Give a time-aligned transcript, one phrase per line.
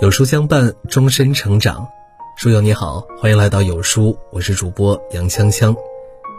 [0.00, 1.88] 有书相伴，终身成长。
[2.36, 5.74] 书友你好，欢迎来到有书，我是主播杨锵锵。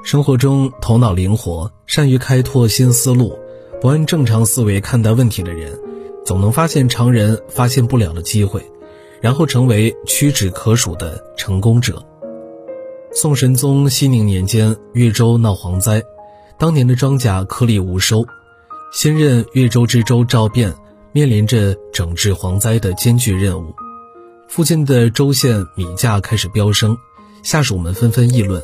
[0.05, 3.37] 生活中头脑灵活、善于开拓新思路、
[3.81, 5.77] 不按正常思维看待问题的人，
[6.23, 8.63] 总能发现常人发现不了的机会，
[9.19, 12.01] 然后成为屈指可数的成功者。
[13.11, 16.03] 宋神宗熙宁年间，越州闹蝗灾，
[16.59, 18.25] 当年的庄稼颗粒无收，
[18.91, 20.73] 新任越州知州赵汴
[21.11, 23.75] 面临着整治蝗灾的艰巨任务。
[24.47, 26.97] 附近的州县米价开始飙升，
[27.43, 28.63] 下属们纷纷议论，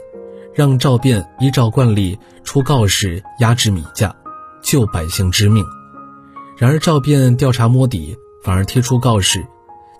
[0.55, 4.16] 让赵汴依照惯例出告示压制米价，
[4.63, 5.63] 救百姓之命。
[6.57, 9.45] 然而赵汴调查摸底，反而贴出告示，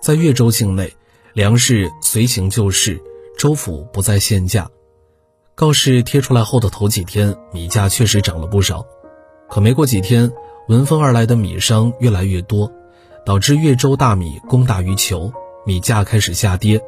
[0.02, 0.92] 在越州境内，
[1.32, 3.00] 粮食随行就市。
[3.36, 4.70] 州府不再限价，
[5.56, 8.84] 告示贴出来后的头几天，米价确实涨了不少。
[9.48, 10.32] 可没过几天，
[10.66, 12.72] 闻风而来的米商越来越多，
[13.24, 15.32] 导致越州大米供大于求，
[15.64, 16.82] 米价开始下跌，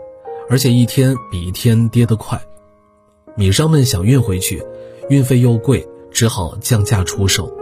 [0.51, 2.43] 而且一天比一天跌得快。
[3.37, 4.65] 米商们想运回去，
[5.09, 7.53] 运费又贵，只好降价出售。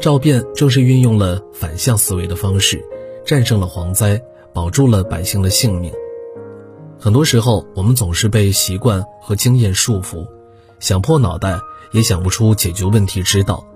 [0.00, 2.84] 赵汴正是运用了反向思维的方式，
[3.24, 4.20] 战胜了蝗灾，
[4.52, 5.92] 保住了百姓的性命。
[7.08, 10.28] 很多时候，我们总是被习惯和经验束缚，
[10.78, 11.58] 想破脑袋
[11.90, 13.66] 也想不出解决问题之道。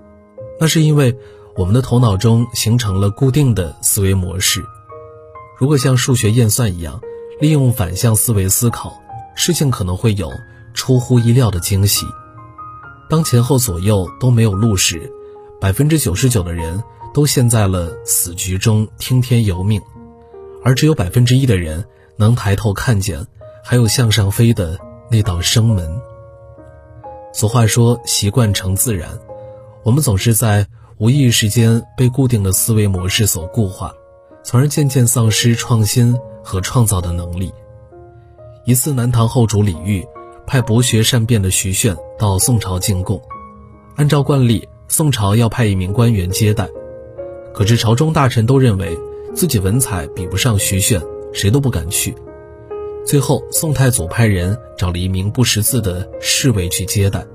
[0.59, 1.17] 那是因为
[1.55, 4.63] 我们的头脑中形成了固定的思维模式。
[5.57, 7.01] 如果像数学验算一样，
[7.41, 9.01] 利用反向思维思考，
[9.33, 10.31] 事情可能会有
[10.75, 12.05] 出乎意料的惊喜。
[13.09, 15.11] 当前后左右都没有路时，
[15.59, 16.83] 百分之九十九的人
[17.15, 19.81] 都陷在了死局中听天由命，
[20.63, 21.83] 而只有百分之一的人。
[22.17, 23.25] 能抬头看见，
[23.63, 24.77] 还有向上飞的
[25.09, 26.01] 那道生门。
[27.33, 29.09] 俗话说“习惯成自然”，
[29.83, 33.93] 我们总是在无意识间被固定的思维模式所固化，
[34.43, 37.51] 从而渐渐丧失创新和创造的能力。
[38.65, 40.07] 一次，南唐后主李煜
[40.45, 43.21] 派博学善辩的徐铉到宋朝进贡，
[43.95, 46.69] 按照惯例，宋朝要派一名官员接待，
[47.53, 48.97] 可是朝中大臣都认为
[49.33, 51.01] 自己文采比不上徐铉。
[51.33, 52.15] 谁都不敢去。
[53.05, 57.25] 最后，宋太祖派人找了一名不识字的侍卫去接待。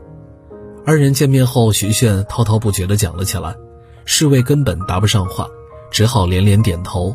[0.86, 3.54] 二人见面后，徐铉滔滔不绝地讲了起来，
[4.06, 5.46] 侍卫根本答不上话，
[5.90, 7.14] 只好连连点头。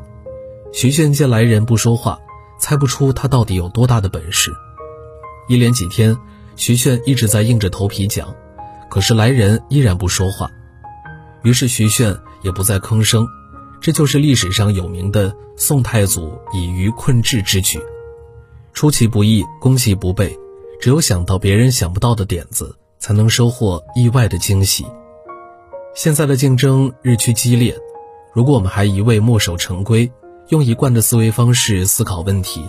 [0.71, 2.19] 徐铉见来人不说话，
[2.59, 4.51] 猜不出他到底有多大的本事。
[5.47, 6.15] 一连几天，
[6.55, 8.35] 徐铉一直在硬着头皮讲，
[8.91, 10.47] 可是来人依然不说话。
[11.41, 13.27] 于是徐铉也不再吭声。
[13.83, 17.81] 这就是历史上有名的宋太祖以愚困智之举，
[18.71, 20.39] 出其不意，攻其不备，
[20.79, 24.85] 只有想到别人想不到的点子，才能收获意外的惊喜。
[25.93, 27.77] 现在的竞争日趋激烈，
[28.33, 30.09] 如果我们还一味墨守成规，
[30.47, 32.63] 用一贯的思维方式思考问题，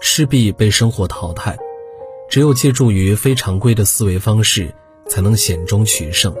[0.00, 1.58] 势必被生活淘汰。
[2.30, 4.72] 只有借助于非常规的思维方式，
[5.08, 6.32] 才能险中取胜。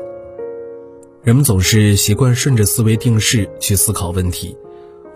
[1.22, 4.56] 人们总是习惯顺着思维定势去思考问题，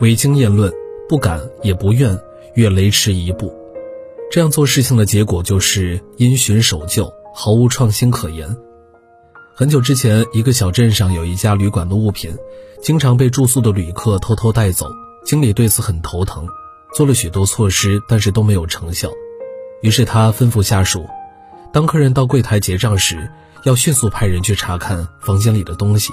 [0.00, 0.70] 唯经验论，
[1.08, 2.18] 不敢也不愿
[2.56, 3.50] 越雷池一步。
[4.30, 8.54] 这样做事情的结果就是因循守旧，毫无创新可言。
[9.54, 12.36] 很久之前，一个小镇上有一家旅馆的物品，
[12.82, 14.90] 经常被住宿的旅客偷偷带走，
[15.24, 16.46] 经理对此很头疼，
[16.94, 19.10] 做了许多措施，但是都没有成效。
[19.80, 21.06] 于是他吩咐下属，
[21.72, 23.30] 当客人到柜台结账时。
[23.64, 26.12] 要迅速派人去查看房间里的东西，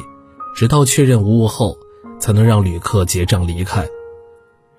[0.56, 1.78] 直到确认无误后，
[2.18, 3.86] 才能让旅客结账离开。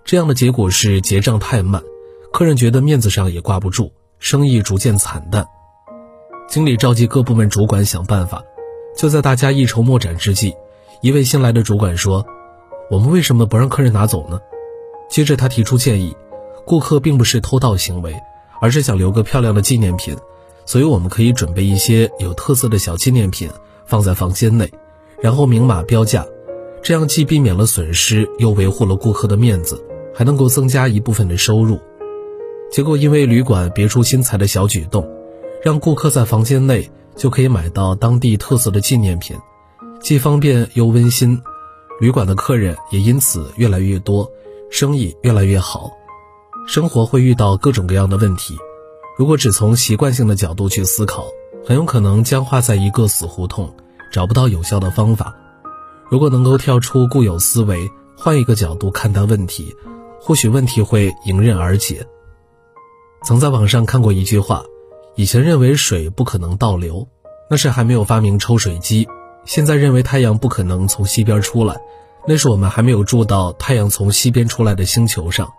[0.04, 1.82] 这样的结果是结账太慢，
[2.32, 5.46] 客人觉得面子上也挂不住，生意逐渐惨淡。
[6.48, 8.42] 经理召集各部门主管想办法，
[8.96, 10.54] 就在大家一筹莫展之际，
[11.02, 12.24] 一位新来的主管说
[12.90, 14.40] ：“我们为什么不让客人拿走呢？”
[15.10, 16.16] 接着他提出建议
[16.64, 18.18] ：“顾客并不是偷盗行为，
[18.62, 20.16] 而是想留个漂亮的纪念品。”
[20.64, 23.50] 所以我们可以准备一些有特色的小纪念品
[23.84, 24.70] 放在房间内，
[25.20, 26.26] 然后明码标价，
[26.82, 29.84] 这样既避免了损失，又维护了顾客的面子，
[30.14, 31.78] 还能够增加一部分的收入。
[32.70, 35.06] 结果因为旅馆别出心裁的小举动，
[35.62, 39.36] 让顾客在房间内就可以买到当地特色的纪念品，
[40.00, 41.38] 既方便又温馨，
[42.00, 44.30] 旅馆的客人也因此越来越多，
[44.70, 45.90] 生意越来越好。
[46.66, 48.56] 生活会遇到各种各样的问题。
[49.18, 51.26] 如果只从习惯性的角度去思考，
[51.66, 53.74] 很有可能僵化在一个死胡同，
[54.10, 55.34] 找不到有效的方法。
[56.10, 59.74] 如果能够跳出固有思维，换一个角度看待问题，
[60.20, 62.06] 或许问题会迎刃而解。
[63.22, 64.64] 曾在网上看过一句话：
[65.14, 67.06] 以前认为水不可能倒流，
[67.50, 69.04] 那是还没有发明抽水机；
[69.44, 71.80] 现在认为太阳不可能从西边出来，
[72.26, 75.52] 那是我们还没有住到太阳从西边出来的星球上。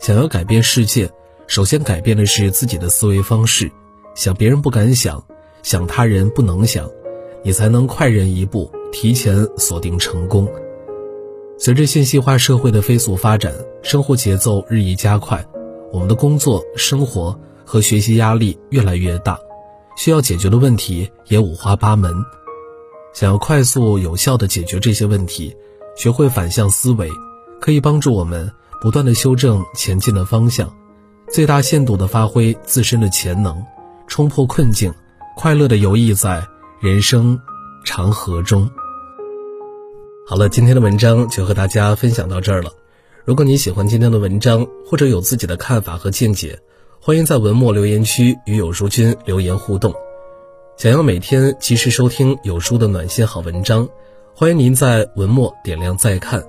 [0.00, 1.10] 想要改变世界，
[1.48, 3.72] 首先改变的是自己的思维方式，
[4.14, 5.24] 想别人不敢想，
[5.62, 6.88] 想他人不能想，
[7.42, 10.46] 你才能快人一步，提前锁定成功。
[11.58, 15.42] 随着信息化社会的飞速发展，生活节奏日益加快，
[15.90, 19.38] 我们的工作、生活和学习压力越来越大。
[19.96, 22.12] 需要解决的问题也五花八门，
[23.14, 25.56] 想要快速有效地解决这些问题，
[25.96, 27.08] 学会反向思维，
[27.58, 28.52] 可以帮助我们
[28.82, 30.72] 不断地修正前进的方向，
[31.30, 33.62] 最大限度地发挥自身的潜能，
[34.06, 34.92] 冲破困境，
[35.36, 36.42] 快乐地游弋在
[36.80, 37.38] 人生
[37.84, 38.68] 长河中。
[40.26, 42.70] 好了，今天的文章就和大家分享到这儿了。
[43.26, 46.58] 如果你喜欢今天的文章，或者有自己的看法和见解。
[47.00, 49.94] 欢迎在文末留言区与有书君留言互动。
[50.76, 53.88] 想要每天及时收听有书的暖心好文章，
[54.34, 56.42] 欢迎您在文末点亮再看。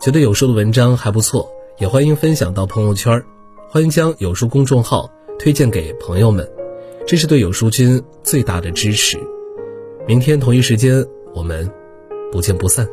[0.00, 1.48] 觉得有书的文章还不错，
[1.78, 3.22] 也欢迎分享到朋友圈。
[3.76, 5.06] 欢迎将有书公众号
[5.38, 6.50] 推荐给朋友们，
[7.06, 9.18] 这是对有书君最大的支持。
[10.08, 11.70] 明天同一时间，我们
[12.32, 12.88] 不见不散。